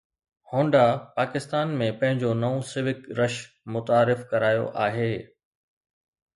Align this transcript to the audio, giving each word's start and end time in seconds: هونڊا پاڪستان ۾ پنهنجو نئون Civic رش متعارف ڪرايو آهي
هونڊا 0.51 0.85
پاڪستان 1.19 1.75
۾ 1.83 1.89
پنهنجو 1.99 2.31
نئون 2.41 2.59
Civic 2.71 3.05
رش 3.21 3.37
متعارف 3.77 4.27
ڪرايو 4.35 4.67
آهي 4.89 5.09